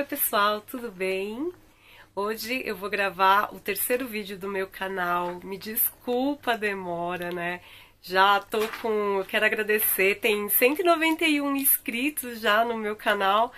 [0.00, 1.52] Oi pessoal, tudo bem?
[2.16, 5.38] Hoje eu vou gravar o terceiro vídeo do meu canal.
[5.44, 7.60] Me desculpa a demora, né?
[8.00, 9.18] Já tô com.
[9.18, 13.52] Eu quero agradecer, tem 191 inscritos já no meu canal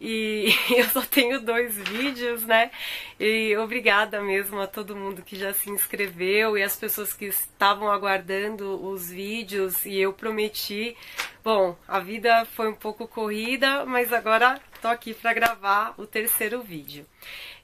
[0.00, 2.70] e eu só tenho dois vídeos, né?
[3.18, 7.90] E obrigada mesmo a todo mundo que já se inscreveu e as pessoas que estavam
[7.90, 10.96] aguardando os vídeos e eu prometi.
[11.42, 16.62] Bom, a vida foi um pouco corrida, mas agora tô aqui para gravar o terceiro
[16.62, 17.06] vídeo.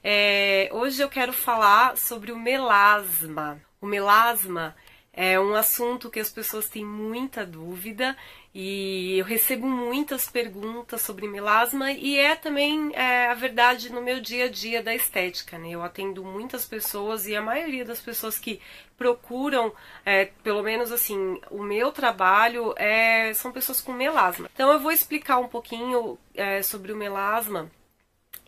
[0.03, 3.61] É, hoje eu quero falar sobre o melasma.
[3.79, 4.75] O melasma
[5.13, 8.15] é um assunto que as pessoas têm muita dúvida
[8.57, 14.21] e eu recebo muitas perguntas sobre melasma e é também é, a verdade no meu
[14.21, 15.57] dia a dia da estética.
[15.57, 15.71] Né?
[15.71, 18.61] Eu atendo muitas pessoas e a maioria das pessoas que
[18.97, 19.73] procuram,
[20.05, 24.49] é, pelo menos assim, o meu trabalho é, são pessoas com melasma.
[24.53, 27.69] Então eu vou explicar um pouquinho é, sobre o melasma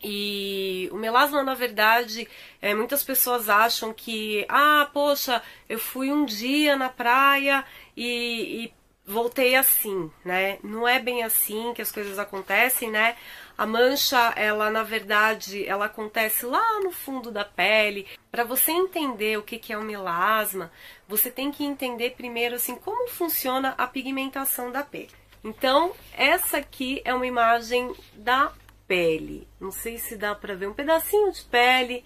[0.01, 2.29] e o melasma, na verdade,
[2.61, 8.73] é, muitas pessoas acham que, ah, poxa, eu fui um dia na praia e, e
[9.07, 10.59] voltei assim, né?
[10.61, 13.15] Não é bem assim que as coisas acontecem, né?
[13.57, 18.05] A mancha, ela na verdade, ela acontece lá no fundo da pele.
[18.29, 20.69] Para você entender o que, é o melasma,
[21.07, 25.09] você tem que entender primeiro assim como funciona a pigmentação da pele.
[25.41, 28.51] Então, essa aqui é uma imagem da
[28.85, 29.47] pele.
[29.59, 32.05] Não sei se dá para ver um pedacinho de pele.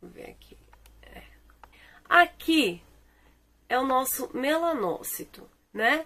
[0.00, 0.56] Vamos ver aqui.
[1.02, 1.22] É.
[2.08, 2.80] Aqui
[3.68, 6.04] é o nosso melanócito, né?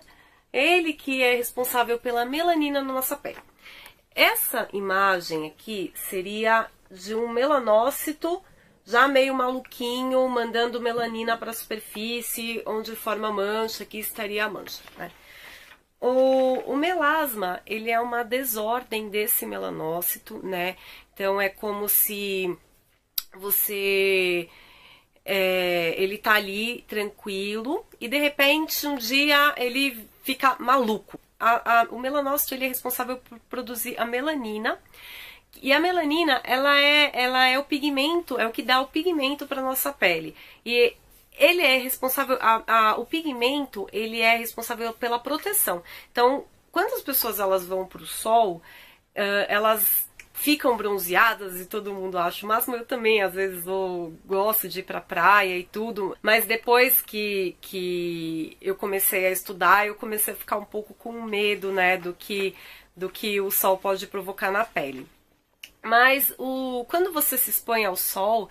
[0.53, 3.39] Ele que é responsável pela melanina na nossa pele.
[4.15, 8.43] Essa imagem aqui seria de um melanócito
[8.85, 14.83] já meio maluquinho, mandando melanina para a superfície, onde forma mancha, aqui estaria a mancha,
[14.99, 15.13] né?
[16.01, 20.77] O, o, melasma, ele é uma desordem desse melanócito, né?
[21.13, 22.57] Então é como se
[23.35, 24.49] você
[25.33, 31.21] é, ele tá ali tranquilo e de repente um dia ele fica maluco.
[31.39, 34.77] A, a, o melanócito ele é responsável por produzir a melanina
[35.63, 39.47] e a melanina ela é ela é o pigmento é o que dá o pigmento
[39.47, 40.35] para nossa pele
[40.67, 40.95] e
[41.41, 45.83] ele é responsável, a, o pigmento, ele é responsável pela proteção.
[46.13, 50.10] Então, quando as pessoas elas vão para o sol, uh, elas
[50.41, 52.77] ficam bronzeadas e todo mundo acha o máximo.
[52.77, 56.17] Eu também, às vezes, vou, gosto de ir pra praia e tudo.
[56.23, 61.13] Mas depois que, que eu comecei a estudar, eu comecei a ficar um pouco com
[61.23, 62.55] medo, né, do que,
[62.97, 65.07] do que o sol pode provocar na pele.
[65.83, 68.49] Mas o, quando você se expõe ao sol,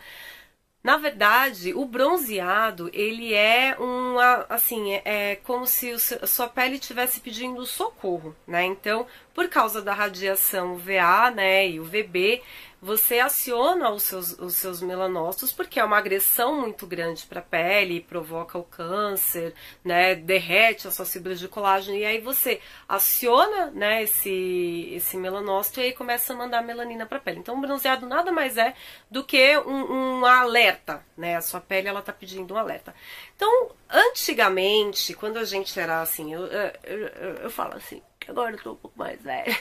[0.82, 5.02] na verdade, o bronzeado, ele é uma, assim, é,
[5.32, 8.64] é como se a sua pele estivesse pedindo socorro, né?
[8.64, 12.42] Então, por causa da radiação UVA, né, e UVB,
[12.82, 17.44] você aciona os seus, os seus melanócitos porque é uma agressão muito grande para a
[17.44, 19.54] pele, provoca o câncer,
[19.84, 25.80] né, derrete as suas fibras de colágeno e aí você aciona, né, esse esse melanócito
[25.80, 27.40] e aí começa a mandar melanina para a pele.
[27.40, 28.74] Então o bronzeado nada mais é
[29.10, 31.36] do que um, um alerta, né?
[31.36, 32.94] A sua pele ela tá pedindo um alerta.
[33.36, 38.62] Então, antigamente, quando a gente era assim, eu, eu, eu, eu falo assim, agora eu
[38.62, 39.58] tô um pouco mais velha.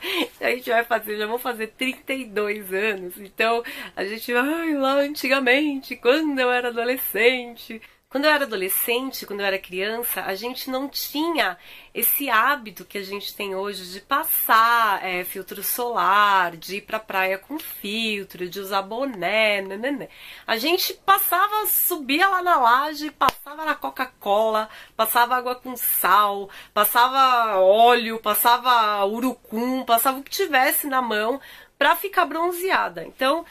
[0.40, 3.18] a gente vai fazer, já vou fazer 32 anos.
[3.18, 3.62] Então,
[3.94, 7.80] a gente vai lá antigamente, quando eu era adolescente.
[8.08, 11.58] Quando eu era adolescente, quando eu era criança, a gente não tinha
[11.92, 17.00] esse hábito que a gente tem hoje de passar é, filtro solar, de ir pra
[17.00, 20.08] praia com filtro, de usar boné, né, né, né.
[20.46, 27.58] A gente passava, subia lá na laje, passava na Coca-Cola, passava água com sal, passava
[27.58, 31.40] óleo, passava urucum, passava o que tivesse na mão
[31.76, 33.04] pra ficar bronzeada.
[33.04, 33.44] Então,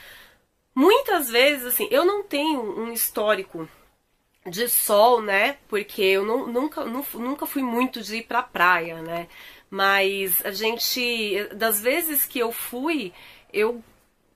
[0.74, 3.68] muitas vezes, assim, eu não tenho um histórico
[4.46, 5.58] de sol, né?
[5.68, 9.28] Porque eu não, nunca, nunca fui muito de ir pra praia, né?
[9.70, 13.12] Mas a gente, das vezes que eu fui,
[13.52, 13.84] eu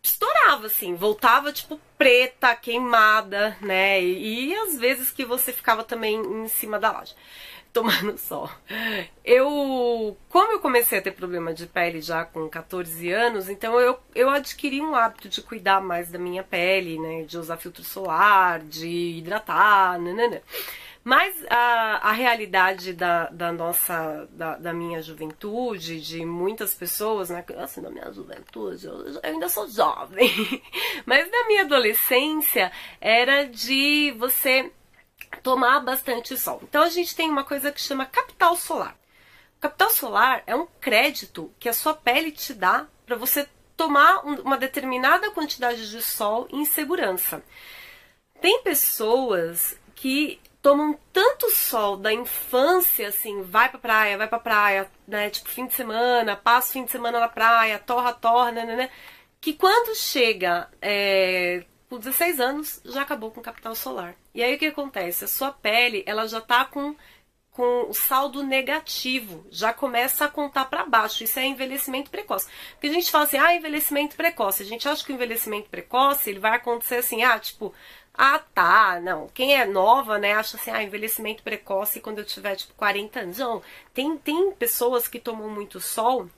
[0.01, 4.01] estourava, assim, voltava tipo preta, queimada, né?
[4.01, 7.15] E, e às vezes que você ficava também em cima da laje
[7.73, 8.49] tomando sol.
[9.23, 13.99] Eu, como eu comecei a ter problema de pele já com 14 anos, então eu,
[14.15, 17.23] eu adquiri um hábito de cuidar mais da minha pele, né?
[17.23, 20.41] De usar filtro solar, de hidratar, nanana.
[21.03, 27.43] Mas a, a realidade da, da nossa, da, da, minha juventude, de muitas pessoas, né?
[27.57, 30.29] Assim, da minha juventude, eu, eu ainda sou jovem.
[31.05, 34.71] Mas da minha adolescência era de você
[35.43, 36.59] tomar bastante sol.
[36.63, 38.95] Então a gente tem uma coisa que chama capital solar.
[39.59, 44.57] Capital solar é um crédito que a sua pele te dá para você tomar uma
[44.57, 47.43] determinada quantidade de sol em segurança.
[48.41, 54.91] Tem pessoas que tomam tanto sol da infância, assim, vai pra praia, vai pra praia,
[55.07, 55.29] né?
[55.29, 58.75] Tipo, fim de semana, passa o fim de semana na praia, torra, torra, né, né,
[58.75, 58.89] né
[59.41, 64.15] que quando chega é, com 16 anos, já acabou com o capital solar.
[64.33, 65.25] E aí o que acontece?
[65.25, 66.95] A sua pele, ela já tá com
[67.51, 71.25] com o saldo negativo, já começa a contar para baixo.
[71.25, 72.47] Isso é envelhecimento precoce.
[72.71, 74.63] Porque a gente fala assim, ah, envelhecimento precoce.
[74.63, 77.73] A gente acha que o envelhecimento precoce ele vai acontecer assim, ah, tipo,
[78.13, 79.27] ah, tá, não.
[79.27, 83.37] Quem é nova, né, acha assim, ah, envelhecimento precoce quando eu tiver, tipo, 40 anos.
[83.39, 83.61] Não,
[83.93, 86.29] tem, tem pessoas que tomam muito sol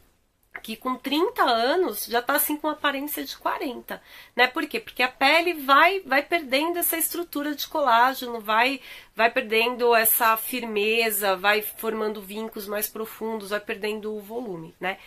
[0.61, 4.01] que com 30 anos já tá assim com aparência de 40,
[4.35, 4.47] né?
[4.47, 4.79] Por quê?
[4.79, 8.81] Porque a pele vai vai perdendo essa estrutura de colágeno, vai
[9.15, 14.97] vai perdendo essa firmeza, vai formando vincos mais profundos, vai perdendo o volume, né?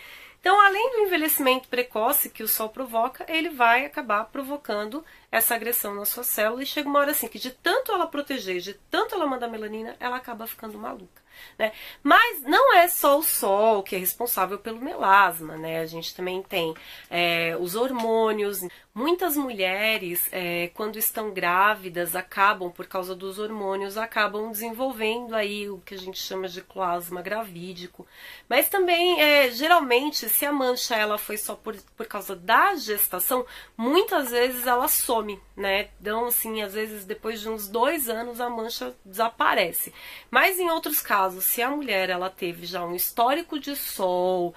[0.45, 5.95] Então, além do envelhecimento precoce que o sol provoca, ele vai acabar provocando essa agressão
[5.95, 9.15] na sua célula e chega uma hora assim que de tanto ela proteger, de tanto
[9.15, 11.24] ela mandar melanina, ela acaba ficando maluca.
[11.57, 11.71] Né?
[12.03, 15.79] Mas não é só o sol que é responsável pelo melasma, né?
[15.79, 16.73] A gente também tem
[17.09, 18.61] é, os hormônios.
[18.93, 25.79] Muitas mulheres, é, quando estão grávidas, acabam, por causa dos hormônios, acabam desenvolvendo aí o
[25.79, 28.07] que a gente chama de clasma gravídico.
[28.47, 33.45] Mas também, é, geralmente, se a mancha ela foi só por, por causa da gestação,
[33.75, 35.89] muitas vezes ela some, né?
[35.99, 39.93] Então, assim, às vezes depois de uns dois anos a mancha desaparece.
[40.31, 44.53] Mas em outros casos, caso, se a mulher ela teve já um histórico de sol,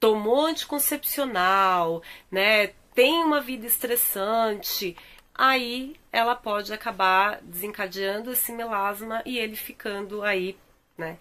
[0.00, 4.96] tomou anticoncepcional, né, tem uma vida estressante,
[5.32, 10.56] aí ela pode acabar desencadeando esse melasma e ele ficando aí,
[10.96, 11.18] né,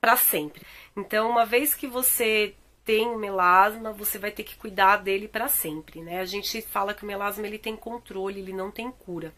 [0.00, 0.62] para sempre.
[0.96, 2.54] Então, uma vez que você
[2.84, 6.20] tem um melasma, você vai ter que cuidar dele para sempre, né?
[6.20, 9.32] A gente fala que o melasma ele tem controle, ele não tem cura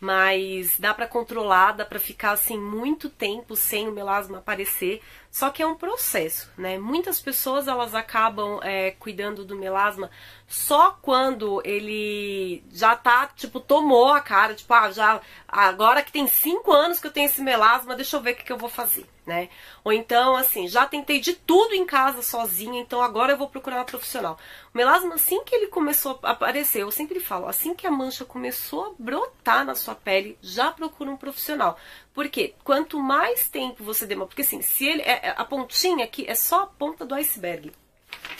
[0.00, 5.02] mas dá para controlar, dá para ficar assim muito tempo sem o melasma aparecer.
[5.30, 6.78] Só que é um processo, né?
[6.78, 10.10] Muitas pessoas elas acabam é, cuidando do melasma
[10.48, 16.26] só quando ele já tá, tipo, tomou a cara, tipo, ah, já, agora que tem
[16.26, 18.70] cinco anos que eu tenho esse melasma, deixa eu ver o que, que eu vou
[18.70, 19.48] fazer, né?
[19.84, 23.76] Ou então, assim, já tentei de tudo em casa sozinha, então agora eu vou procurar
[23.76, 24.36] uma profissional.
[24.74, 28.24] O melasma, assim que ele começou a aparecer, eu sempre falo, assim que a mancha
[28.24, 31.78] começou a brotar na sua pele, já procura um profissional.
[32.12, 36.24] Porque quanto mais tempo você demora, porque assim, se ele é, é, a pontinha aqui
[36.28, 37.70] é só a ponta do iceberg,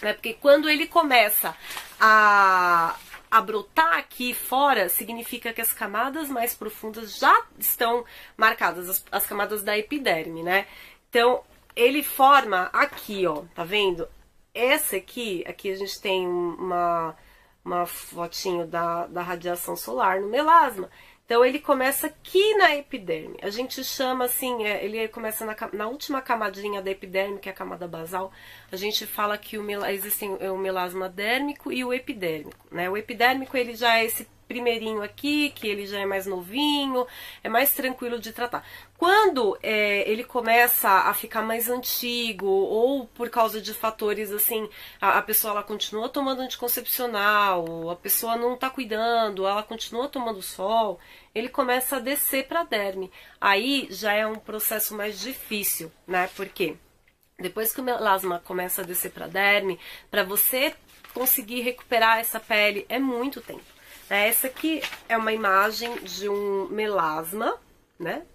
[0.02, 0.12] né?
[0.12, 1.56] Porque quando ele começa
[2.00, 2.96] a
[3.30, 8.04] a brotar aqui fora significa que as camadas mais profundas já estão
[8.36, 10.66] marcadas, as, as camadas da epiderme, né?
[11.08, 11.42] Então,
[11.76, 14.08] ele forma aqui, ó, tá vendo?
[14.52, 17.14] Essa aqui, aqui a gente tem uma,
[17.64, 20.90] uma fotinho da, da radiação solar no melasma.
[21.30, 23.36] Então ele começa aqui na epiderme.
[23.40, 27.52] A gente chama assim, é, ele começa na, na, última camadinha da epiderme, que é
[27.52, 28.32] a camada basal.
[28.72, 32.66] A gente fala que o, existe o melasma dérmico e o epidérmico.
[32.68, 32.90] Né?
[32.90, 37.06] O epidérmico ele já é esse primeirinho aqui, que ele já é mais novinho,
[37.44, 38.66] é mais tranquilo de tratar.
[38.98, 44.68] Quando é, ele começa a ficar mais antigo, ou por causa de fatores assim,
[45.00, 50.42] a, a pessoa ela continua tomando anticoncepcional, a pessoa não está cuidando, ela continua tomando
[50.42, 50.98] sol,
[51.34, 53.10] ele começa a descer para a derme.
[53.40, 56.28] Aí já é um processo mais difícil, né?
[56.36, 56.76] Porque
[57.38, 59.78] depois que o melasma começa a descer para a derme,
[60.10, 60.74] para você
[61.14, 63.64] conseguir recuperar essa pele é muito tempo.
[64.08, 67.56] Essa aqui é uma imagem de um melasma,
[67.98, 68.26] né?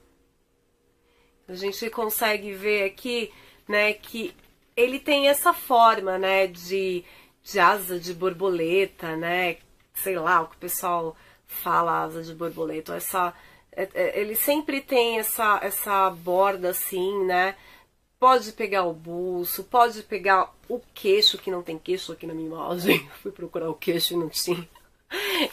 [1.47, 3.31] A gente consegue ver aqui,
[3.67, 4.33] né, que
[4.75, 7.03] ele tem essa forma, né, de,
[7.43, 9.57] de asa de borboleta, né?
[9.93, 11.15] Sei lá o que o pessoal
[11.47, 12.95] fala, asa de borboleta.
[12.95, 13.33] Essa,
[13.71, 17.55] é, é, ele sempre tem essa, essa borda assim, né?
[18.19, 22.47] Pode pegar o buço, pode pegar o queixo, que não tem queixo aqui na minha
[22.47, 23.07] imagem.
[23.21, 24.67] Fui procurar o queixo e não tinha.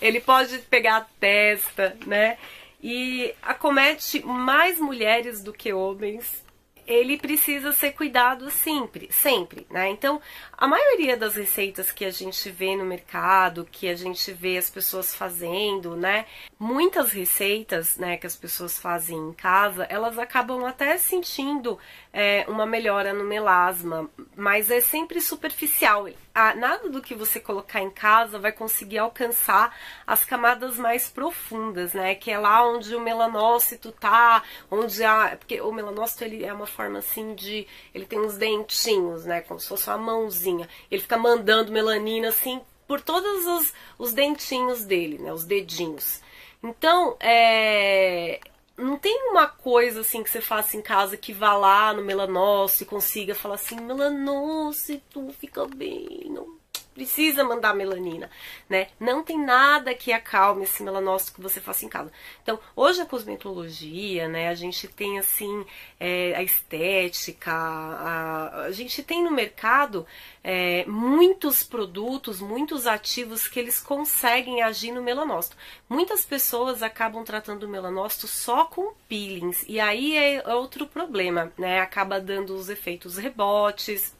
[0.01, 2.39] Ele pode pegar a testa, né?
[2.83, 6.42] E acomete mais mulheres do que homens.
[6.87, 9.91] Ele precisa ser cuidado sempre, sempre, né?
[9.91, 10.21] Então,
[10.57, 14.71] a maioria das receitas que a gente vê no mercado, que a gente vê as
[14.71, 16.27] pessoas fazendo, né?
[16.59, 21.79] Muitas receitas, né, que as pessoas fazem em casa, elas acabam até sentindo
[22.13, 26.09] é, uma melhora no melasma, mas é sempre superficial.
[26.35, 31.93] Ah, nada do que você colocar em casa vai conseguir alcançar as camadas mais profundas,
[31.93, 32.15] né?
[32.15, 35.37] Que é lá onde o melanócito tá, onde a.
[35.37, 37.67] Porque o melanócito ele é uma forma assim de.
[37.95, 39.43] Ele tem uns dentinhos, né?
[39.43, 40.69] Como se fosse uma mãozinha.
[40.91, 45.33] Ele fica mandando melanina assim por todos os, os dentinhos dele, né?
[45.33, 46.23] Os dedinhos.
[46.63, 48.41] Então, é,
[48.83, 52.83] não tem uma coisa assim que você faça em casa que vá lá no melanócito
[52.83, 56.63] e consiga falar assim, melanócito, fica bem, não
[56.95, 58.31] precisa mandar melanina,
[58.69, 58.89] né?
[59.01, 62.13] Não tem nada que acalme esse melanócito que você faça em casa.
[62.43, 64.49] Então, hoje a cosmetologia, né?
[64.49, 65.65] A gente tem assim
[65.99, 70.07] é, a estética, a, gente tem no mercado
[70.43, 75.57] é, muitos produtos, muitos ativos que eles conseguem agir no melanócito.
[75.89, 81.81] Muitas pessoas acabam tratando o melanócito só com peelings e aí é outro problema, né?
[81.81, 84.15] Acaba dando os efeitos rebotes.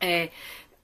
[0.00, 0.30] É,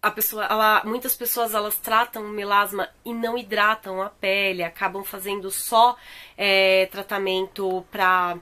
[0.04, 5.50] a pessoa, ela, muitas pessoas elas tratam melasma e não hidratam a pele, acabam fazendo
[5.50, 5.96] só
[6.36, 8.36] é, tratamento para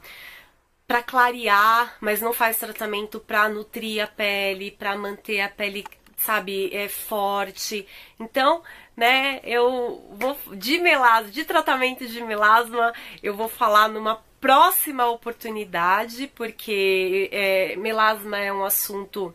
[0.92, 5.86] para clarear, mas não faz tratamento para nutrir a pele, para manter a pele,
[6.18, 7.88] sabe, é forte.
[8.20, 8.62] Então,
[8.94, 16.30] né, eu vou de melasma, de tratamento de melasma, eu vou falar numa próxima oportunidade,
[16.34, 19.34] porque é, melasma é um assunto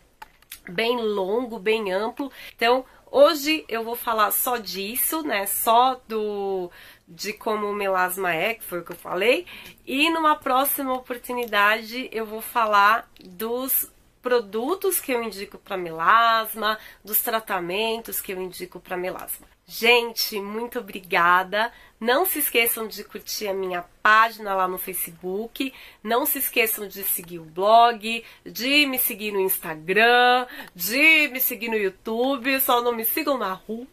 [0.69, 2.31] bem longo, bem amplo.
[2.55, 5.45] Então, hoje eu vou falar só disso, né?
[5.45, 6.71] Só do
[7.07, 9.45] de como o melasma é, que foi o que eu falei.
[9.85, 13.91] E numa próxima oportunidade eu vou falar dos
[14.27, 19.47] produtos que eu indico para melasma, dos tratamentos que eu indico para melasma.
[19.65, 21.71] Gente, muito obrigada.
[21.97, 25.73] Não se esqueçam de curtir a minha página lá no Facebook.
[26.03, 31.69] Não se esqueçam de seguir o blog, de me seguir no Instagram, de me seguir
[31.69, 32.59] no YouTube.
[32.59, 33.87] Só não me sigam na rua.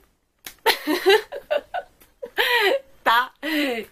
[3.04, 3.30] tá?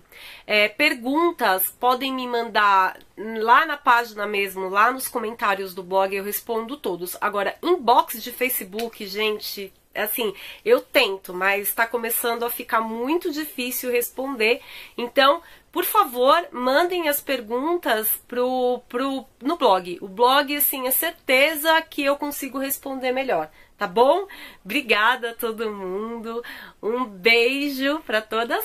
[0.46, 6.24] É, perguntas podem me mandar lá na página mesmo, lá nos comentários do blog, eu
[6.24, 7.16] respondo todos.
[7.20, 13.90] Agora, inbox de Facebook, gente, assim, eu tento, mas está começando a ficar muito difícil
[13.90, 14.60] responder.
[14.96, 19.98] Então, por favor, mandem as perguntas pro, pro, no blog.
[20.00, 23.50] O blog, assim, é certeza que eu consigo responder melhor
[23.80, 24.28] tá bom?
[24.62, 26.44] Obrigada a todo mundo.
[26.82, 28.62] Um beijo para todas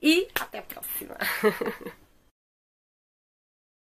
[0.00, 1.16] e até a próxima.